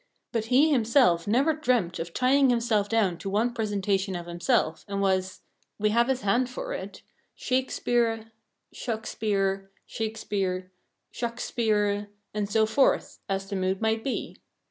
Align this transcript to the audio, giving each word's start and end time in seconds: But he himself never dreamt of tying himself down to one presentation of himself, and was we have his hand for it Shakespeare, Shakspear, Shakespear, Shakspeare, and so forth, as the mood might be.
But 0.31 0.45
he 0.45 0.71
himself 0.71 1.27
never 1.27 1.53
dreamt 1.53 1.99
of 1.99 2.11
tying 2.11 2.49
himself 2.49 2.89
down 2.89 3.19
to 3.19 3.29
one 3.29 3.53
presentation 3.53 4.15
of 4.15 4.25
himself, 4.25 4.83
and 4.87 4.99
was 4.99 5.41
we 5.77 5.89
have 5.89 6.07
his 6.07 6.21
hand 6.21 6.49
for 6.49 6.73
it 6.73 7.03
Shakespeare, 7.35 8.31
Shakspear, 8.73 9.69
Shakespear, 9.85 10.71
Shakspeare, 11.11 12.09
and 12.33 12.49
so 12.49 12.65
forth, 12.65 13.19
as 13.29 13.47
the 13.47 13.55
mood 13.55 13.79
might 13.79 14.03
be. 14.03 14.37